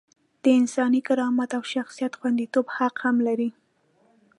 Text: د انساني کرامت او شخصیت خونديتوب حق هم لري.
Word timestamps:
د 0.43 0.45
انساني 0.59 1.01
کرامت 1.07 1.49
او 1.57 1.63
شخصیت 1.73 2.13
خونديتوب 2.19 2.65
حق 2.75 2.95
هم 3.05 3.15
لري. 3.27 3.49